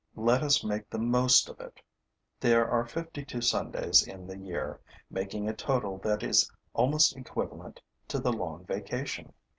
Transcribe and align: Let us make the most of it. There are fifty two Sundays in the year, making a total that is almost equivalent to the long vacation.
Let 0.15 0.41
us 0.41 0.63
make 0.63 0.89
the 0.89 0.97
most 0.97 1.47
of 1.47 1.59
it. 1.59 1.79
There 2.39 2.67
are 2.67 2.87
fifty 2.87 3.23
two 3.23 3.39
Sundays 3.41 4.01
in 4.01 4.25
the 4.25 4.35
year, 4.35 4.79
making 5.11 5.47
a 5.47 5.53
total 5.53 5.99
that 5.99 6.23
is 6.23 6.51
almost 6.73 7.15
equivalent 7.15 7.81
to 8.07 8.17
the 8.17 8.33
long 8.33 8.65
vacation. 8.65 9.31